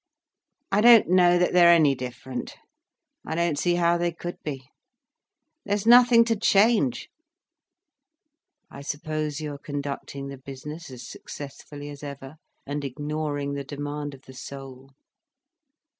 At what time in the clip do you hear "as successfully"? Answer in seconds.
10.89-11.87